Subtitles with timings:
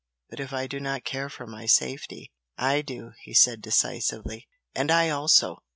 [0.31, 4.47] But if I do not care for my safety?" "I do!" he said, decisively.
[4.73, 5.57] "And I also!"